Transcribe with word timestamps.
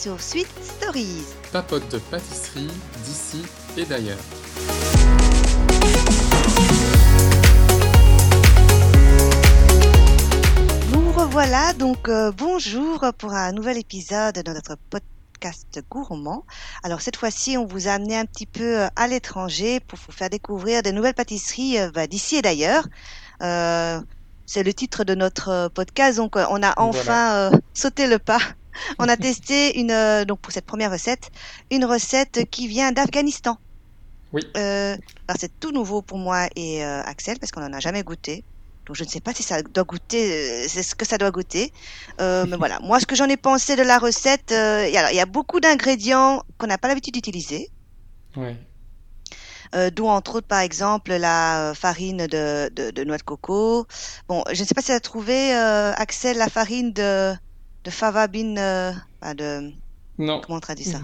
Sur 0.00 0.18
Sweet 0.18 0.48
Stories. 0.62 1.26
Papote 1.52 1.86
de 1.92 1.98
pâtisserie 1.98 2.70
d'ici 3.04 3.42
et 3.76 3.84
d'ailleurs. 3.84 4.16
Nous 10.90 11.12
revoilà 11.12 11.74
donc 11.74 12.08
euh, 12.08 12.32
bonjour 12.32 13.04
pour 13.18 13.34
un 13.34 13.52
nouvel 13.52 13.76
épisode 13.76 14.36
de 14.36 14.52
notre 14.52 14.78
podcast 14.88 15.82
gourmand. 15.90 16.46
Alors 16.82 17.02
cette 17.02 17.16
fois-ci, 17.16 17.58
on 17.58 17.66
vous 17.66 17.86
a 17.86 17.90
amené 17.90 18.16
un 18.16 18.24
petit 18.24 18.46
peu 18.46 18.80
euh, 18.80 18.88
à 18.96 19.06
l'étranger 19.06 19.80
pour 19.80 19.98
vous 19.98 20.12
faire 20.12 20.30
découvrir 20.30 20.82
de 20.82 20.92
nouvelles 20.92 21.12
pâtisseries 21.12 21.78
euh, 21.78 21.90
bah, 21.90 22.06
d'ici 22.06 22.36
et 22.36 22.42
d'ailleurs. 22.42 22.88
Euh, 23.42 24.00
c'est 24.46 24.62
le 24.62 24.72
titre 24.72 25.04
de 25.04 25.14
notre 25.14 25.68
podcast, 25.74 26.16
donc 26.16 26.34
on 26.36 26.62
a 26.62 26.72
enfin 26.78 27.34
euh, 27.36 27.50
sauté 27.74 28.08
le 28.08 28.18
pas. 28.18 28.40
On 28.98 29.08
a 29.08 29.16
testé 29.16 29.78
une 29.78 29.90
euh, 29.90 30.24
donc 30.24 30.40
pour 30.40 30.52
cette 30.52 30.66
première 30.66 30.90
recette, 30.90 31.30
une 31.70 31.84
recette 31.84 32.48
qui 32.50 32.68
vient 32.68 32.92
d'Afghanistan. 32.92 33.56
Oui. 34.32 34.42
Euh, 34.56 34.96
alors 35.26 35.36
c'est 35.38 35.58
tout 35.58 35.72
nouveau 35.72 36.02
pour 36.02 36.18
moi 36.18 36.48
et 36.56 36.84
euh, 36.84 37.02
Axel 37.02 37.38
parce 37.38 37.50
qu'on 37.52 37.60
n'en 37.60 37.72
a 37.72 37.80
jamais 37.80 38.02
goûté. 38.02 38.44
Donc 38.86 38.96
je 38.96 39.04
ne 39.04 39.08
sais 39.08 39.20
pas 39.20 39.34
si 39.34 39.42
ça 39.42 39.62
doit 39.62 39.84
goûter, 39.84 40.32
euh, 40.32 40.66
c'est 40.68 40.82
ce 40.82 40.94
que 40.94 41.04
ça 41.04 41.18
doit 41.18 41.30
goûter. 41.30 41.72
Mais 42.18 42.56
voilà, 42.56 42.78
moi 42.80 43.00
ce 43.00 43.06
que 43.06 43.14
j'en 43.14 43.28
ai 43.28 43.36
pensé 43.36 43.76
de 43.76 43.82
la 43.82 43.98
recette, 43.98 44.50
il 44.50 44.92
y 44.92 44.96
a- 45.20 45.26
beaucoup 45.26 45.60
d'ingrédients 45.60 46.42
qu'on 46.58 46.66
n'a 46.66 46.78
pas 46.78 46.88
l'habitude 46.88 47.14
d'utiliser. 47.14 47.70
Ouais. 48.36 48.56
Euh, 49.74 49.90
d'où 49.90 50.08
entre 50.08 50.36
autres 50.36 50.48
par 50.48 50.60
exemple 50.60 51.12
la 51.14 51.72
farine 51.76 52.26
de, 52.26 52.68
de, 52.74 52.90
de 52.90 53.04
noix 53.04 53.18
de 53.18 53.22
coco. 53.22 53.86
Bon, 54.28 54.42
je 54.52 54.60
ne 54.60 54.66
sais 54.66 54.74
pas 54.74 54.80
si 54.80 54.88
tu 54.88 54.92
as 54.92 55.00
trouvé, 55.00 55.54
euh, 55.54 55.92
Axel, 55.94 56.38
la 56.38 56.48
farine 56.48 56.92
de, 56.92 57.32
de 57.84 57.90
fava 57.90 58.26
bean, 58.26 58.56
euh, 58.56 58.92
de, 59.34 59.72
Non, 60.18 60.40
comment 60.40 60.58
on 60.58 60.60
traduit 60.60 60.84
ça? 60.84 61.00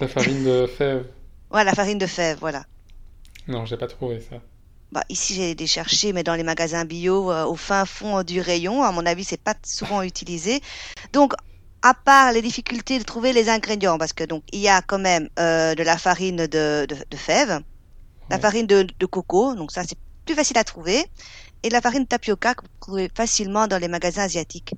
La 0.00 0.08
farine 0.08 0.44
de 0.44 0.66
fève. 0.66 1.06
Ouais, 1.50 1.64
la 1.64 1.74
farine 1.74 1.98
de 1.98 2.06
fèves, 2.06 2.38
voilà. 2.40 2.64
Non, 3.48 3.64
j'ai 3.66 3.76
pas 3.76 3.86
trouvé 3.88 4.20
ça. 4.20 4.36
Bah, 4.92 5.04
ici, 5.08 5.34
j'ai 5.34 5.50
été 5.50 5.66
chercher, 5.66 6.12
mais 6.12 6.22
dans 6.22 6.34
les 6.34 6.42
magasins 6.42 6.84
bio, 6.84 7.30
euh, 7.30 7.44
au 7.44 7.56
fin 7.56 7.84
fond 7.84 8.22
du 8.22 8.40
rayon, 8.40 8.82
à 8.82 8.92
mon 8.92 9.04
avis, 9.06 9.24
c'est 9.24 9.40
pas 9.40 9.54
souvent 9.64 10.02
utilisé. 10.02 10.60
Donc, 11.12 11.32
à 11.82 11.94
part 11.94 12.32
les 12.32 12.42
difficultés 12.42 12.98
de 12.98 13.04
trouver 13.04 13.32
les 13.32 13.48
ingrédients, 13.48 13.98
parce 13.98 14.12
que 14.12 14.24
donc 14.24 14.42
il 14.52 14.60
y 14.60 14.68
a 14.68 14.82
quand 14.82 14.98
même 14.98 15.28
euh, 15.38 15.74
de 15.74 15.82
la 15.82 15.96
farine 15.96 16.36
de, 16.36 16.86
de, 16.88 16.96
de 17.10 17.16
fèves, 17.16 17.60
la 18.30 18.38
farine 18.38 18.66
de, 18.66 18.86
de 18.98 19.06
coco, 19.06 19.54
donc 19.54 19.70
ça 19.70 19.84
c'est 19.84 19.98
plus 20.26 20.34
facile 20.34 20.58
à 20.58 20.64
trouver, 20.64 21.06
et 21.62 21.70
la 21.70 21.80
farine 21.80 22.02
de 22.02 22.08
tapioca 22.08 22.54
que 22.54 22.62
vous 22.62 22.68
trouvez 22.80 23.10
facilement 23.14 23.66
dans 23.68 23.78
les 23.78 23.88
magasins 23.88 24.22
asiatiques. 24.22 24.74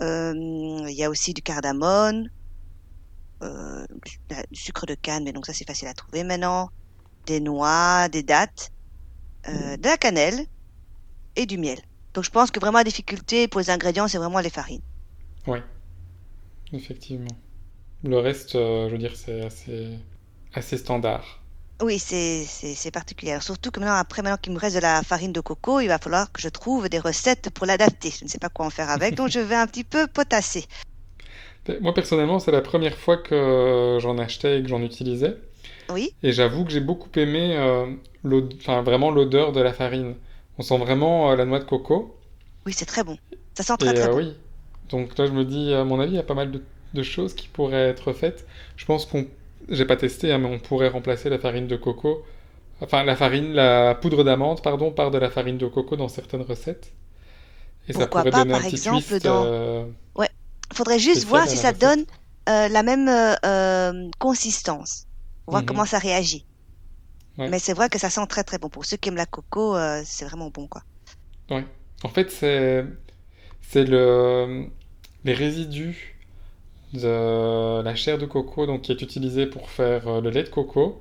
Euh, 0.00 0.34
Il 0.34 0.96
y 0.96 1.04
a 1.04 1.10
aussi 1.10 1.34
du 1.34 1.42
cardamone, 1.42 2.30
euh, 3.42 3.86
du 4.50 4.58
sucre 4.58 4.86
de 4.86 4.94
canne, 4.94 5.24
mais 5.24 5.32
donc 5.32 5.46
ça 5.46 5.52
c'est 5.52 5.66
facile 5.66 5.88
à 5.88 5.94
trouver 5.94 6.24
maintenant, 6.24 6.70
des 7.26 7.40
noix, 7.40 8.08
des 8.08 8.22
dattes, 8.22 8.72
euh, 9.48 9.76
de 9.76 9.84
la 9.84 9.96
cannelle 9.96 10.46
et 11.36 11.46
du 11.46 11.58
miel. 11.58 11.80
Donc 12.14 12.24
je 12.24 12.30
pense 12.30 12.50
que 12.50 12.60
vraiment 12.60 12.78
la 12.78 12.84
difficulté 12.84 13.48
pour 13.48 13.60
les 13.60 13.70
ingrédients, 13.70 14.08
c'est 14.08 14.18
vraiment 14.18 14.40
les 14.40 14.50
farines. 14.50 14.82
Ouais, 15.46 15.62
effectivement. 16.72 17.36
Le 18.02 18.18
reste, 18.18 18.54
euh, 18.54 18.88
je 18.88 18.92
veux 18.92 18.98
dire, 18.98 19.16
c'est 19.16 19.42
assez, 19.42 19.98
assez 20.52 20.76
standard. 20.76 21.43
Oui, 21.82 21.98
c'est 21.98 22.44
c'est 22.46 22.74
c'est 22.74 22.90
particulier. 22.90 23.32
Alors, 23.32 23.42
surtout 23.42 23.70
que 23.70 23.80
maintenant, 23.80 23.96
après, 23.96 24.22
maintenant 24.22 24.38
qu'il 24.38 24.52
me 24.52 24.58
reste 24.58 24.76
de 24.76 24.80
la 24.80 25.02
farine 25.02 25.32
de 25.32 25.40
coco, 25.40 25.80
il 25.80 25.88
va 25.88 25.98
falloir 25.98 26.30
que 26.32 26.40
je 26.40 26.48
trouve 26.48 26.88
des 26.88 26.98
recettes 27.00 27.50
pour 27.50 27.66
l'adapter. 27.66 28.10
Je 28.10 28.24
ne 28.24 28.28
sais 28.28 28.38
pas 28.38 28.48
quoi 28.48 28.66
en 28.66 28.70
faire 28.70 28.90
avec, 28.90 29.14
donc 29.16 29.28
je 29.28 29.40
vais 29.40 29.56
un 29.56 29.66
petit 29.66 29.84
peu 29.84 30.06
potasser. 30.06 30.66
Mais 31.68 31.78
Moi, 31.80 31.94
personnellement, 31.94 32.38
c'est 32.38 32.50
la 32.52 32.60
première 32.62 32.96
fois 32.98 33.16
que 33.16 33.98
j'en 34.00 34.18
achetais 34.18 34.58
et 34.60 34.62
que 34.62 34.68
j'en 34.68 34.82
utilisais. 34.82 35.36
Oui, 35.88 36.14
Et 36.22 36.32
j'avoue 36.32 36.64
que 36.64 36.70
j'ai 36.72 36.80
beaucoup 36.80 37.10
aimé 37.18 37.56
euh, 37.56 37.94
enfin, 38.58 38.82
vraiment 38.82 39.10
l'odeur 39.10 39.52
de 39.52 39.60
la 39.60 39.72
farine. 39.72 40.16
On 40.58 40.62
sent 40.62 40.78
vraiment 40.78 41.30
euh, 41.30 41.36
la 41.36 41.44
noix 41.44 41.58
de 41.60 41.64
coco. 41.64 42.20
oui, 42.66 42.72
c'est 42.72 42.86
très 42.86 43.04
bon. 43.04 43.18
Ça 43.54 43.62
sent 43.62 43.76
Et 43.80 43.84
très 43.84 43.94
très 43.94 44.08
euh, 44.08 44.08
bon. 44.08 44.16
oui. 44.16 44.36
Donc 44.88 45.16
là, 45.18 45.26
je 45.26 45.32
me 45.32 45.44
dis, 45.44 45.72
à 45.74 45.84
mon 45.84 46.00
avis, 46.00 46.12
il 46.12 46.16
y 46.16 46.18
a 46.18 46.22
pas 46.22 46.34
mal 46.34 46.50
de, 46.50 46.62
de 46.94 47.02
choses 47.02 47.34
qui 47.34 47.48
pourraient 47.48 47.88
être 47.90 48.12
faites. 48.12 48.46
Je 48.76 48.84
pense 48.86 49.06
qu'on, 49.06 49.26
j'ai 49.68 49.84
pas 49.86 49.96
testé, 49.96 50.32
hein, 50.32 50.38
mais 50.38 50.48
on 50.48 50.58
pourrait 50.58 50.88
remplacer 50.88 51.28
la 51.30 51.38
farine 51.38 51.66
de 51.66 51.76
coco, 51.76 52.24
enfin 52.80 53.04
la 53.04 53.16
farine, 53.16 53.52
la 53.52 53.94
poudre 53.96 54.24
d'amande, 54.24 54.62
pardon, 54.62 54.92
par 54.92 55.10
de 55.10 55.18
la 55.18 55.30
farine 55.30 55.58
de 55.58 55.66
coco 55.68 55.96
dans 55.96 56.08
certaines 56.08 56.42
recettes. 56.42 56.92
Et 57.88 57.92
ça 57.94 58.06
Pourquoi 58.06 58.22
pourrait 58.22 58.30
pas, 58.30 58.44
donner 58.44 58.54
un 58.54 58.60
par 58.60 58.62
petit 58.62 58.76
exemple, 58.76 59.04
twist. 59.08 59.22
dans- 59.22 59.44
euh, 59.46 59.86
Il 60.70 60.76
faudrait 60.76 60.98
juste 60.98 61.24
voir 61.24 61.48
si 61.48 61.56
ça 61.56 61.72
recette. 61.72 61.80
donne 61.80 62.04
euh, 62.48 62.68
la 62.68 62.82
même 62.82 63.08
euh, 63.08 63.34
euh, 63.46 64.10
consistance. 64.18 65.06
Voir 65.46 65.62
Mhm. 65.62 65.66
comment 65.66 65.86
ça 65.86 65.98
réagit. 65.98 66.46
Ouais. 67.38 67.48
Mais 67.48 67.58
c'est 67.58 67.74
vrai 67.74 67.88
que 67.88 67.98
ça 67.98 68.10
sent 68.10 68.26
très 68.28 68.44
très 68.44 68.58
bon. 68.58 68.68
Pour 68.68 68.84
ceux 68.84 68.96
qui 68.96 69.08
aiment 69.08 69.16
la 69.16 69.26
coco, 69.26 69.76
c'est 70.04 70.24
vraiment 70.24 70.50
bon 70.50 70.66
quoi. 70.68 70.82
Ouais. 71.50 71.64
En 72.02 72.08
fait, 72.08 72.30
c'est 72.30 72.84
c'est 73.62 73.84
le 73.84 74.66
les 75.24 75.34
résidus 75.34 76.13
de 76.94 77.82
la 77.82 77.94
chair 77.94 78.18
de 78.18 78.26
coco 78.26 78.66
donc 78.66 78.82
qui 78.82 78.92
est 78.92 79.02
utilisée 79.02 79.46
pour 79.46 79.68
faire 79.68 80.08
euh, 80.08 80.20
le 80.20 80.30
lait 80.30 80.44
de 80.44 80.48
coco 80.48 81.00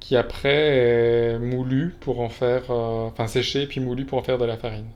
qui 0.00 0.16
après 0.16 0.76
est 0.76 1.38
moulu 1.38 1.94
pour 2.00 2.20
en 2.20 2.28
faire 2.28 2.70
euh, 2.70 3.06
enfin 3.06 3.26
séché 3.26 3.66
puis 3.66 3.80
moulu 3.80 4.04
pour 4.04 4.18
en 4.18 4.22
faire 4.22 4.38
de 4.38 4.44
la 4.44 4.56
farine. 4.56 4.90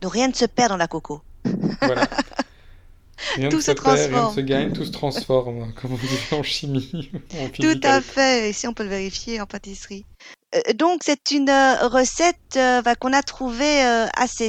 Donc 0.00 0.12
rien 0.12 0.28
ne 0.28 0.32
se 0.32 0.46
perd 0.46 0.70
dans 0.70 0.76
la 0.76 0.88
coco. 0.88 1.20
Voilà. 1.82 2.06
Rien 3.36 3.50
Tout 3.50 3.58
ne 3.58 3.62
se 3.62 3.72
perd, 3.72 3.86
rien 3.86 3.94
ne 3.96 4.12
transforme. 4.12 4.34
se 4.34 4.40
gagne, 4.40 4.72
tout 4.72 4.84
se 4.84 4.90
transforme, 4.90 5.72
comme 5.80 5.92
on 5.92 5.96
dit 5.96 6.34
en 6.34 6.42
chimie, 6.42 7.10
en 7.38 7.48
Tout 7.50 7.78
à 7.82 8.00
fait. 8.00 8.48
Ici, 8.48 8.66
on 8.66 8.72
peut 8.72 8.82
le 8.82 8.88
vérifier 8.88 9.42
en 9.42 9.46
pâtisserie. 9.46 10.06
Euh, 10.54 10.72
donc, 10.72 11.02
c'est 11.04 11.30
une 11.30 11.50
recette 11.50 12.56
euh, 12.56 12.80
bah, 12.80 12.94
qu'on 12.94 13.12
a 13.12 13.22
trouvée 13.22 13.82
assez 14.16 14.48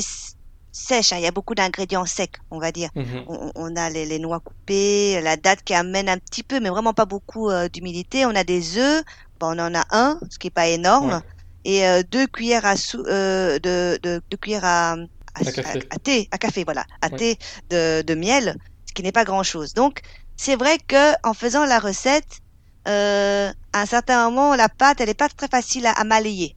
sèche. 0.72 1.14
hein. 1.14 1.18
Il 1.18 1.24
y 1.24 1.28
a 1.28 1.32
beaucoup 1.32 1.56
d'ingrédients 1.56 2.06
secs, 2.06 2.38
on 2.52 2.60
va 2.60 2.72
dire. 2.72 2.90
Mhm. 2.96 3.26
On, 3.28 3.52
on 3.56 3.76
a 3.76 3.90
les, 3.90 4.06
les 4.06 4.20
noix 4.20 4.40
coupées, 4.40 5.22
la 5.22 5.38
date 5.38 5.62
qui 5.64 5.74
amène 5.74 6.10
un 6.10 6.18
petit 6.18 6.44
peu, 6.44 6.60
mais 6.60 6.70
vraiment 6.70 6.94
pas 6.94 7.06
beaucoup 7.06 7.50
euh, 7.50 7.68
d'humidité. 7.70 8.26
On 8.26 8.36
a 8.36 8.44
des 8.44 8.78
œufs. 8.78 9.04
Bon, 9.40 9.48
on 9.58 9.60
en 9.60 9.76
a 9.76 9.84
un, 9.92 10.20
ce 10.30 10.38
qui 10.38 10.48
est 10.48 10.52
pas 10.52 10.68
énorme, 10.68 11.14
Ouais. 11.14 11.22
et 11.64 11.88
euh, 11.88 12.04
deux 12.10 12.28
cuillères 12.28 12.66
à 12.66 12.76
sou- 12.78 13.04
euh, 13.08 13.60
de, 13.60 14.00
de 14.04 14.22
cuillères 14.38 14.66
à, 14.66 14.94
à, 15.34 15.40
À 15.40 15.52
café. 15.52 15.80
à 15.90 15.98
thé, 16.00 16.28
à 16.32 16.38
café, 16.38 16.64
voilà, 16.64 16.86
à 17.02 17.10
Ouais. 17.10 17.18
thé 17.18 17.38
de, 17.70 18.02
de 18.04 18.16
miel, 18.16 18.56
ce 18.88 18.94
qui 18.94 19.02
n'est 19.04 19.12
pas 19.12 19.24
grand 19.26 19.44
chose. 19.44 19.74
Donc, 19.74 20.02
c'est 20.38 20.56
vrai 20.56 20.78
que 20.88 21.14
en 21.28 21.34
faisant 21.34 21.66
la 21.66 21.80
recette, 21.80 22.40
euh, 22.88 23.52
à 23.74 23.82
un 23.82 23.86
certain 23.86 24.30
moment, 24.30 24.56
la 24.56 24.70
pâte, 24.70 25.02
elle 25.02 25.10
est 25.10 25.14
pas 25.14 25.30
très 25.30 25.48
facile 25.48 25.86
à, 25.88 25.92
à 25.94 26.04
malayer. 26.04 26.56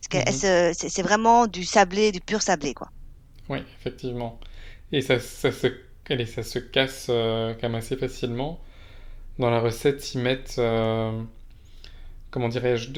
Parce 0.00 0.08
que 0.10 0.18
Mhm. 0.18 0.24
elle 0.26 0.34
se- 0.34 0.78
c'est 0.78 0.88
c'est 0.90 1.02
vraiment 1.02 1.46
du 1.46 1.64
sablé, 1.64 2.12
du 2.12 2.20
pur 2.20 2.42
sablé, 2.42 2.74
quoi. 2.74 2.88
Oui, 3.48 3.58
effectivement. 3.78 4.38
Et 4.92 5.00
ça, 5.00 5.18
ça 5.20 5.52
se, 5.52 5.68
allez, 6.10 6.26
ça 6.26 6.42
se 6.42 6.58
casse 6.58 7.08
euh, 7.10 7.54
quand 7.54 7.68
même 7.68 7.76
assez 7.76 7.96
facilement. 7.96 8.60
Dans 9.38 9.50
la 9.50 9.60
recette, 9.60 10.14
ils 10.14 10.20
mettent, 10.20 10.56
euh, 10.58 11.12
comment 12.30 12.48
dirais-je, 12.48 12.90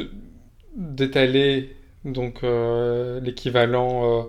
d'étaler, 0.77 1.75
euh, 2.07 3.21
l'équivalent, 3.21 4.21
euh, 4.21 4.23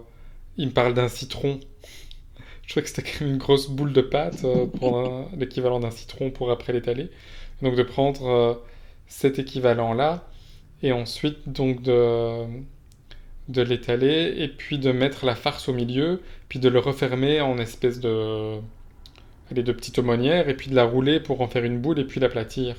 ils 0.57 0.67
me 0.67 0.73
parlent 0.73 0.95
d'un 0.95 1.09
citron. 1.09 1.59
Je 2.65 2.71
crois 2.73 2.83
que 2.83 2.89
c'était 2.89 3.03
quand 3.03 3.21
même 3.21 3.33
une 3.33 3.37
grosse 3.37 3.69
boule 3.69 3.93
de 3.93 4.01
pâte 4.01 4.45
pour 4.79 5.29
l'équivalent 5.37 5.79
d'un 5.79 5.91
citron 5.91 6.31
pour 6.31 6.51
après 6.51 6.73
l'étaler. 6.73 7.09
Donc 7.61 7.75
de 7.75 7.83
prendre 7.83 8.61
cet 9.07 9.39
équivalent-là 9.39 10.27
et 10.83 10.91
ensuite 10.91 11.49
donc 11.49 11.81
de, 11.81 12.45
de 13.49 13.61
l'étaler 13.63 14.33
et 14.37 14.47
puis 14.49 14.79
de 14.79 14.91
mettre 14.93 15.25
la 15.25 15.35
farce 15.35 15.69
au 15.69 15.73
milieu, 15.73 16.21
puis 16.49 16.59
de 16.59 16.69
le 16.69 16.79
refermer 16.79 17.41
en 17.41 17.57
espèce 17.59 17.99
de, 17.99 18.59
allez, 19.51 19.63
de 19.63 19.71
petite 19.73 19.99
aumônière 19.99 20.49
et 20.49 20.55
puis 20.55 20.69
de 20.71 20.75
la 20.75 20.85
rouler 20.85 21.19
pour 21.19 21.41
en 21.41 21.47
faire 21.47 21.63
une 21.65 21.79
boule 21.81 21.99
et 21.99 22.05
puis 22.05 22.19
l'aplatir. 22.19 22.75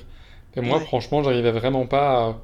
Et 0.55 0.61
moi, 0.61 0.79
Ouais. 0.79 0.81
franchement, 0.81 1.23
j'arrivais 1.23 1.51
vraiment 1.51 1.85
pas 1.87 2.41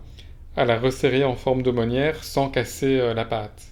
à, 0.58 0.62
à 0.64 0.66
la 0.66 0.80
resserrer 0.80 1.24
en 1.26 1.36
forme 1.36 1.64
d'aumônière 1.64 2.24
sans 2.24 2.50
casser 2.50 3.00
euh, 3.00 3.14
la 3.14 3.26
pâte. 3.26 3.68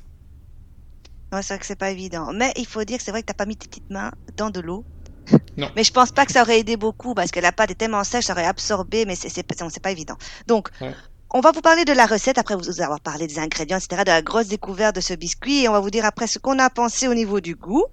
Ouais, 1.32 1.42
c'est 1.42 1.54
vrai 1.56 1.60
que 1.60 1.66
c'est 1.66 1.76
pas 1.76 1.92
évident. 1.92 2.32
Mais 2.34 2.52
il 2.56 2.66
faut 2.68 2.84
dire 2.84 2.98
que 2.98 3.04
c'est 3.04 3.12
vrai 3.12 3.22
que 3.22 3.28
t'as 3.28 3.34
pas 3.34 3.46
mis 3.46 3.58
tes 3.58 3.68
petites 3.68 3.90
mains 3.90 4.12
dans 4.38 4.50
de 4.50 4.60
l'eau. 4.60 4.86
Non. 5.58 5.72
Mais 5.76 5.84
je 5.84 5.92
pense 5.92 6.12
pas 6.12 6.26
que 6.26 6.32
ça 6.34 6.44
aurait 6.44 6.60
aidé 6.60 6.78
beaucoup 6.78 7.14
parce 7.16 7.32
que 7.32 7.40
la 7.40 7.52
pâte 7.54 7.72
est 7.72 7.76
tellement 7.76 8.04
sèche, 8.04 8.26
ça 8.26 8.34
aurait 8.34 8.46
absorbé, 8.46 9.06
mais 9.06 9.16
c'est 9.16 9.30
c'est 9.30 9.46
c'est- 9.54 9.70
c'est 9.70 9.84
pas 9.84 9.92
évident. 9.92 10.18
Donc, 10.48 10.70
Ouais. 10.82 10.96
On 11.36 11.42
va 11.42 11.52
vous 11.52 11.62
parler 11.62 11.84
de 11.86 11.92
la 11.94 12.06
recette 12.08 12.38
après 12.38 12.56
vous 12.56 12.82
avoir 12.82 13.02
parlé 13.02 13.28
des 13.28 13.40
ingrédients, 13.40 13.78
etc., 13.78 14.04
de 14.06 14.10
la 14.10 14.22
grosse 14.22 14.48
découverte 14.48 14.96
de 14.96 15.02
ce 15.02 15.14
biscuit, 15.14 15.64
et 15.64 15.70
on 15.70 15.74
va 15.74 15.82
vous 15.82 15.90
dire 15.92 16.06
après 16.06 16.28
ce 16.28 16.40
qu'on 16.40 16.58
a 16.60 16.70
pensé 16.70 17.08
au 17.10 17.14
niveau 17.14 17.42
du 17.42 17.56
goût. 17.56 17.86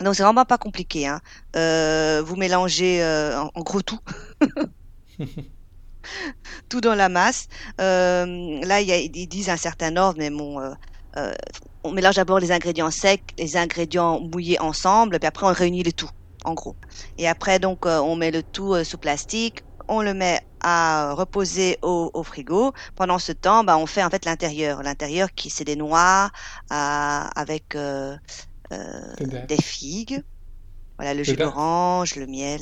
Donc, 0.00 0.14
c'est 0.16 0.22
vraiment 0.22 0.44
pas 0.44 0.58
compliqué. 0.58 1.06
Hein. 1.08 1.20
Euh, 1.56 2.22
vous 2.24 2.36
mélangez 2.36 3.02
euh, 3.02 3.40
en, 3.42 3.50
en 3.54 3.62
gros 3.62 3.82
tout. 3.82 4.00
tout 6.68 6.80
dans 6.80 6.94
la 6.94 7.08
masse. 7.08 7.46
Euh, 7.80 8.26
là, 8.64 8.80
y 8.80 8.92
a- 8.92 8.98
ils 8.98 9.26
disent 9.28 9.50
un 9.50 9.56
certain 9.56 9.96
ordre, 9.96 10.18
mais 10.18 10.30
bon, 10.30 10.60
euh, 10.60 10.72
euh, 11.16 11.34
on 11.84 11.92
mélange 11.92 12.16
d'abord 12.16 12.38
les 12.40 12.52
ingrédients 12.52 12.90
secs, 12.90 13.24
les 13.38 13.56
ingrédients 13.56 14.20
mouillés 14.20 14.60
ensemble, 14.60 15.18
puis 15.18 15.26
après 15.28 15.46
on 15.46 15.52
réunit 15.52 15.82
le 15.82 15.92
tout. 15.92 16.10
en 16.44 16.54
gros. 16.54 16.76
Et 17.18 17.26
après, 17.28 17.58
donc, 17.58 17.86
euh, 17.86 17.98
on 18.00 18.16
met 18.16 18.30
le 18.30 18.42
tout 18.42 18.82
sous 18.84 18.98
plastique, 18.98 19.62
on 19.88 20.02
le 20.02 20.14
met 20.14 20.40
à 20.60 21.12
reposer 21.14 21.78
au, 21.82 22.10
au 22.14 22.22
frigo. 22.22 22.72
Pendant 22.94 23.18
ce 23.18 23.32
temps, 23.32 23.64
bah, 23.64 23.76
on 23.78 23.86
fait 23.86 24.02
en 24.02 24.10
fait 24.10 24.24
l'intérieur. 24.24 24.82
L'intérieur 24.82 25.28
qui 25.34 25.50
c'est 25.50 25.64
des 25.64 25.76
noix 25.76 26.30
euh, 26.72 26.74
avec 27.36 27.74
euh, 27.74 28.16
euh, 28.72 29.14
Des 29.46 29.60
figues. 29.60 30.22
Voilà, 30.98 31.14
le 31.14 31.24
jus 31.24 31.36
d'orange, 31.36 32.14
le 32.16 32.26
miel, 32.26 32.60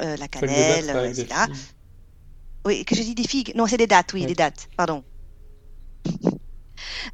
euh, 0.00 0.16
la 0.16 0.28
dates, 0.28 0.30
cannelle, 0.30 0.90
etc. 0.90 1.48
Oui, 2.66 2.84
que 2.84 2.94
je 2.96 3.02
dis 3.02 3.14
des 3.14 3.26
figues. 3.26 3.52
Non, 3.54 3.66
c'est 3.66 3.76
des 3.76 3.86
dattes, 3.86 4.12
oui, 4.12 4.26
des 4.26 4.34
dattes. 4.34 4.68
Pardon. 4.76 5.04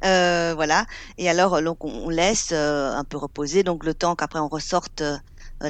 Euh, 0.03 0.53
voilà. 0.55 0.85
Et 1.17 1.29
alors, 1.29 1.61
donc, 1.61 1.85
on 1.85 2.09
laisse 2.09 2.49
euh, 2.51 2.91
un 2.93 3.03
peu 3.05 3.17
reposer, 3.17 3.63
donc 3.63 3.85
le 3.85 3.93
temps 3.93 4.15
qu'après 4.15 4.39
on 4.39 4.49
ressorte 4.49 5.03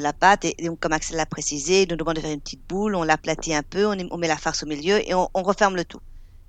la 0.00 0.12
pâte. 0.12 0.44
Et, 0.44 0.54
et 0.62 0.66
donc, 0.68 0.80
comme 0.80 0.92
Axel 0.92 1.16
l'a 1.16 1.26
précisé, 1.26 1.82
il 1.82 1.90
nous 1.90 1.96
demande 1.96 2.16
de 2.16 2.20
faire 2.20 2.30
une 2.32 2.40
petite 2.40 2.66
boule, 2.68 2.94
on 2.96 3.02
l'aplatit 3.04 3.54
un 3.54 3.62
peu, 3.62 3.86
on, 3.86 4.16
met 4.18 4.28
la 4.28 4.36
farce 4.38 4.62
au 4.62 4.66
milieu 4.66 5.06
et 5.08 5.14
on, 5.14 5.28
on 5.34 5.42
referme 5.42 5.76
le 5.76 5.84
tout. 5.84 6.00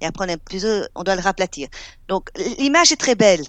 Et 0.01 0.05
après, 0.05 0.25
on, 0.25 0.29
est 0.29 0.37
plutôt, 0.37 0.67
on 0.95 1.03
doit 1.03 1.15
le 1.15 1.21
raplatir. 1.21 1.67
Donc, 2.07 2.29
l'image 2.59 2.91
est 2.91 2.97
très 2.97 3.15
belle. 3.15 3.43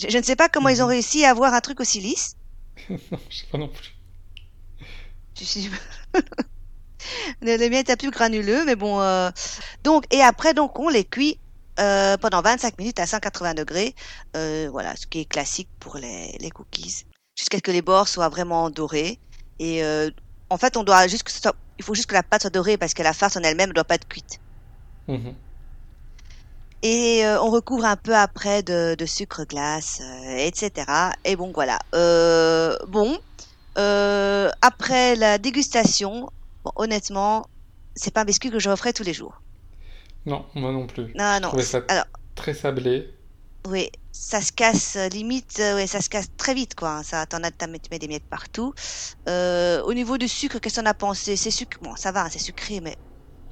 Je, 0.00 0.08
je 0.10 0.18
ne 0.18 0.22
sais 0.22 0.36
pas 0.36 0.48
comment 0.48 0.68
ils 0.70 0.82
ont 0.82 0.86
Mhm. 0.86 0.90
réussi 0.90 1.24
à 1.24 1.30
avoir 1.30 1.54
un 1.54 1.60
truc 1.60 1.80
aussi 1.80 2.00
lisse. 2.00 2.36
non, 3.10 3.18
je 3.30 3.36
sais 3.38 3.46
pas 3.50 3.58
non 3.58 3.68
plus. 3.68 3.90
Je 5.38 5.44
suis- 5.44 5.70
le, 7.42 7.56
le 7.56 7.68
mien 7.70 7.78
était 7.80 7.96
plus 7.96 8.10
granuleux, 8.10 8.64
mais 8.64 8.76
bon. 8.76 9.00
euh, 9.00 9.30
Donc, 9.84 10.04
et 10.10 10.22
après, 10.22 10.54
donc, 10.54 10.78
on 10.78 10.88
les 10.88 11.04
cuit 11.04 11.40
euh, 11.80 12.16
pendant 12.18 12.42
25 12.42 12.78
minutes 12.78 12.98
à 13.00 13.06
180 13.06 13.54
degrés. 13.54 13.94
Euh, 14.36 14.68
voilà, 14.70 14.96
ce 14.96 15.06
qui 15.06 15.20
est 15.20 15.24
classique 15.26 15.70
pour 15.78 15.96
les, 15.96 16.36
les 16.40 16.50
cookies. 16.50 17.02
Jusqu'à 17.36 17.58
ce 17.58 17.62
que 17.62 17.70
les 17.70 17.82
bords 17.82 18.08
soient 18.08 18.28
vraiment 18.28 18.70
dorés. 18.70 19.20
Et 19.60 19.84
euh, 19.84 20.10
en 20.48 20.58
fait, 20.58 20.76
on 20.76 20.82
doit 20.82 21.06
juste 21.06 21.22
que 21.22 21.30
ce 21.30 21.40
soit- 21.40 21.54
il 21.78 21.84
faut 21.84 21.94
juste 21.94 22.08
que 22.08 22.14
la 22.14 22.24
pâte 22.24 22.40
soit 22.42 22.50
dorée 22.50 22.76
parce 22.76 22.94
que 22.94 23.02
la 23.02 23.12
farce 23.12 23.36
en 23.36 23.42
elle-même 23.42 23.68
ne 23.68 23.74
doit 23.74 23.84
pas 23.84 23.94
être 23.94 24.08
cuite. 24.08 24.38
Mhm. 25.06 25.34
Et 26.82 27.24
euh, 27.26 27.40
on 27.42 27.50
recouvre 27.50 27.84
un 27.84 27.96
peu 27.96 28.16
après 28.16 28.62
de, 28.62 28.96
de 28.98 29.06
sucre 29.06 29.44
glace, 29.44 30.00
euh, 30.00 30.36
etc. 30.38 31.12
Et 31.24 31.36
bon, 31.36 31.52
voilà. 31.52 31.78
Euh, 31.94 32.74
bon, 32.88 33.18
après 34.62 35.14
la 35.16 35.38
dégustation, 35.38 36.28
bon, 36.64 36.72
honnêtement, 36.76 37.44
c'est 37.96 38.12
pas 38.12 38.22
un 38.22 38.24
biscuit 38.24 38.50
que 38.50 38.58
je 38.58 38.70
referai 38.70 38.92
tous 38.92 39.02
les 39.02 39.12
jours. 39.12 39.42
Non, 40.26 40.46
moi 40.54 40.72
non 40.72 40.86
plus. 40.86 41.12
Non, 41.14 41.38
non. 41.40 41.58
ça 41.62 41.82
Alors, 41.88 42.06
très 42.34 42.54
sablé. 42.54 43.14
Oui, 43.68 43.90
ça 44.12 44.40
se 44.40 44.52
casse 44.52 44.96
euh, 44.96 45.08
limite, 45.08 45.58
euh, 45.60 45.74
ouais, 45.76 45.86
ça 45.86 46.00
se 46.00 46.08
casse 46.08 46.26
très 46.36 46.54
vite, 46.54 46.74
quoi. 46.74 46.90
hein. 46.98 47.02
Ça, 47.02 47.26
t'en 47.26 47.42
as, 47.42 47.50
t'as- 47.52 47.66
tu 47.68 47.88
mets 47.90 47.98
des 47.98 48.08
miettes 48.08 48.26
partout. 48.28 48.72
Euh, 49.28 49.82
au 49.84 49.94
niveau 49.94 50.18
du 50.18 50.28
sucre, 50.28 50.58
qu'est-ce 50.60 50.80
qu'on 50.80 50.86
a 50.86 50.94
pensé? 50.94 51.36
C'est 51.36 51.50
sucré, 51.50 51.78
bon, 51.82 51.96
ça 51.96 52.12
va, 52.12 52.24
hein, 52.24 52.30
c'est 52.32 52.38
sucré, 52.40 52.80
mais 52.80 52.96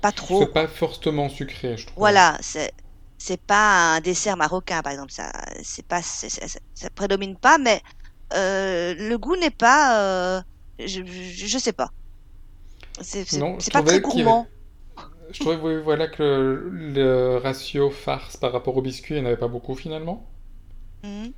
pas 0.02 0.12
trop. 0.12 0.48
C'est 0.48 0.52
pas 0.52 0.68
fortement 0.68 1.28
sucré, 1.28 1.76
je 1.76 1.86
trouve. 1.86 1.96
Voilà, 1.96 2.38
c'est 2.40 2.72
c'est 3.20 3.42
pas 3.44 3.96
un 3.96 4.00
dessert 4.00 4.36
marocain 4.36 4.80
par 4.82 4.92
exemple, 4.92 5.12
ça 5.12 5.32
c'est 5.64 5.84
pas 5.86 6.02
c'est- 6.02 6.28
c'est- 6.28 6.46
c'est- 6.48 6.60
ça 6.74 6.88
prédomine 6.90 7.36
pas, 7.38 7.58
mais 7.58 7.82
euh, 8.34 8.94
le 8.94 9.18
goût 9.18 9.34
n'est 9.36 9.50
pas, 9.50 10.36
euh, 10.38 10.42
je, 10.78 11.04
je 11.04 11.46
je 11.46 11.58
sais 11.58 11.72
pas, 11.72 11.90
c'est 13.02 13.24
c'est 13.24 13.44
Non, 13.44 13.58
je 13.58 13.64
c'est 13.64 13.70
pas 13.72 13.82
très 13.82 13.98
trouvais 13.98 14.06
qu'il 14.06 14.18
y 14.18 14.22
avait- 14.22 14.36
gourmand. 14.36 14.52
Je 15.30 15.38
trouvais 15.40 15.56
oui, 15.56 15.80
voilà, 15.82 16.06
que 16.06 16.22
le, 16.22 16.68
le 16.92 17.36
ratio 17.38 17.88
farce 17.90 18.36
par 18.36 18.52
rapport 18.52 18.76
au 18.76 18.82
biscuit, 18.82 19.14
il 19.14 19.20
n'y 19.20 19.24
en 19.24 19.26
avait 19.28 19.38
pas 19.38 19.48
beaucoup 19.48 19.74
finalement. 19.74 20.28
Mhm. 21.02 21.34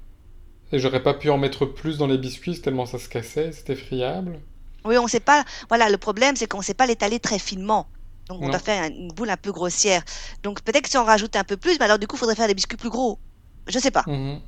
Et 0.73 0.81
j'aurais 0.81 1.03
pas 1.03 1.15
pu 1.15 1.31
en 1.31 1.39
mettre 1.39 1.65
plus 1.65 1.97
dans 1.99 2.09
les 2.09 2.19
biscuits 2.19 2.61
tellement 2.61 2.85
ça 2.87 2.99
se 2.99 3.09
cassait, 3.09 3.53
c'était 3.53 3.77
friable. 3.77 4.41
Oui, 4.85 4.97
on 4.99 5.09
sait 5.09 5.21
pas. 5.21 5.45
Voilà, 5.69 5.91
le 5.91 5.99
problème 5.99 6.37
c'est 6.37 6.47
qu'on 6.47 6.63
sait 6.63 6.75
pas 6.75 6.87
l'étaler 6.87 7.21
très 7.21 7.39
finement. 7.39 7.91
Donc 8.29 8.43
on 8.43 8.49
Non. 8.49 8.51
doit 8.51 8.59
faire 8.61 8.85
une 8.85 9.09
boule 9.13 9.31
un 9.31 9.37
peu 9.37 9.53
grossière. 9.53 10.03
Donc 10.43 10.63
peut-être 10.63 10.85
que 10.85 10.91
si 10.91 10.99
on 10.99 11.05
rajoute 11.05 11.37
un 11.37 11.45
peu 11.45 11.57
plus, 11.57 11.79
mais 11.79 11.85
alors 11.85 11.99
du 11.99 12.07
coup, 12.07 12.17
il 12.17 12.19
faudrait 12.21 12.37
faire 12.37 12.49
des 12.49 12.55
biscuits 12.55 12.77
plus 12.77 12.91
gros. 12.91 13.21
Je 13.69 13.79
sais 13.79 13.91
pas. 13.91 14.07
Mhm. 14.07 14.43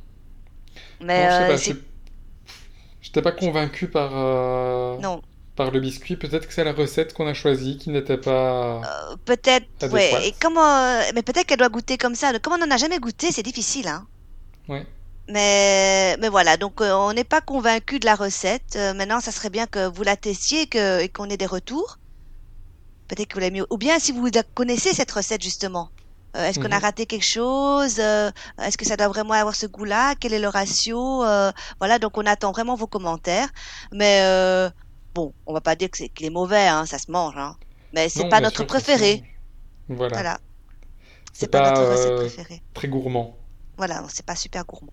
Mais 1.00 1.14
Non, 1.16 1.28
je 1.28 1.34
sais 1.36 1.44
euh, 1.52 1.56
pas, 1.56 1.58
c'est 1.58 1.74
je- 1.74 1.80
j'étais 3.00 3.22
pas 3.22 3.32
convaincu 3.32 3.88
par, 3.88 4.12
euh, 4.16 4.96
non, 4.96 5.22
par 5.54 5.70
le 5.70 5.80
biscuit. 5.80 6.16
Peut-être 6.16 6.46
que 6.48 6.54
c'est 6.54 6.64
la 6.64 6.72
recette 6.72 7.12
qu'on 7.14 7.26
a 7.26 7.34
choisie 7.34 7.78
qui 7.78 7.90
n'était 7.90 8.18
pas 8.18 8.80
Euh, 8.84 9.16
peut-être 9.24 9.86
ouais. 9.90 10.28
Et 10.28 10.34
comment 10.40 10.64
euh, 10.66 11.02
mais 11.14 11.22
peut-être 11.22 11.46
qu'elle 11.46 11.58
doit 11.58 11.68
goûter 11.68 11.98
comme 11.98 12.14
ça. 12.14 12.38
Comme 12.40 12.54
on 12.54 12.58
n'en 12.58 12.70
a 12.70 12.76
jamais 12.78 12.98
goûté, 12.98 13.32
c'est 13.32 13.42
difficile 13.42 13.88
hein. 13.88 14.06
Ouais. 14.68 14.86
Mais, 15.28 16.16
mais 16.20 16.28
voilà, 16.28 16.56
donc 16.56 16.80
euh, 16.80 16.92
on 16.94 17.12
n'est 17.12 17.24
pas 17.24 17.40
convaincu 17.40 17.98
de 18.00 18.06
la 18.06 18.14
recette. 18.16 18.74
Euh, 18.76 18.92
maintenant, 18.94 19.20
ça 19.20 19.30
serait 19.32 19.50
bien 19.50 19.66
que 19.66 19.86
vous 19.88 20.02
la 20.02 20.16
testiez 20.16 20.66
que, 20.66 21.00
et 21.00 21.08
qu'on 21.08 21.28
ait 21.30 21.36
des 21.36 21.46
retours. 21.46 21.98
Peut-être 23.08 23.28
que 23.28 23.34
vous 23.34 23.40
l'avez 23.40 23.52
mieux. 23.58 23.66
Ou 23.70 23.76
bien 23.78 23.98
si 23.98 24.12
vous 24.12 24.26
la 24.34 24.42
connaissez 24.42 24.92
cette 24.94 25.12
recette 25.12 25.42
justement. 25.42 25.90
Euh, 26.36 26.46
est-ce 26.48 26.58
qu'on 26.58 26.72
a 26.72 26.76
Mhm. 26.76 26.82
raté 26.82 27.06
quelque 27.06 27.24
chose? 27.26 27.98
Est-ce 27.98 28.78
que 28.78 28.86
ça 28.86 28.96
doit 28.96 29.08
vraiment 29.08 29.34
avoir 29.34 29.54
ce 29.54 29.66
goût-là? 29.66 30.14
Quel 30.18 30.32
est 30.32 30.38
le 30.38 30.48
ratio? 30.48 31.18
Voilà, 31.78 31.98
donc 32.00 32.16
on 32.16 32.24
attend 32.26 32.52
vraiment 32.52 32.74
vos 32.74 32.86
commentaires. 32.86 33.48
Mais 33.92 34.22
bon, 35.14 35.34
on 35.46 35.54
va 35.54 35.60
pas 35.60 35.76
dire 35.76 35.90
que 35.90 35.98
c'est 35.98 36.08
qu'il 36.10 36.26
est 36.26 36.30
mauvais, 36.30 36.66
hein, 36.68 36.86
ça 36.86 36.98
se 36.98 37.10
mange. 37.10 37.36
Hein. 37.36 37.56
Mais 37.92 38.08
c'est 38.08 38.24
pas 38.24 38.40
notre 38.40 38.64
sûr, 38.64 38.66
préféré. 38.66 39.22
Voilà. 39.88 40.16
Voilà, 40.16 40.40
C'est 41.32 41.48
pas, 41.48 41.60
pas 41.60 41.60
notre 41.60 41.84
recette 41.84 42.14
euh, 42.14 42.14
préférée. 42.14 42.62
très 42.74 42.88
gourmand. 42.88 43.36
Voilà, 43.76 44.04
c'est 44.10 44.24
pas 44.26 44.36
super 44.36 44.64
gourmand. 44.64 44.92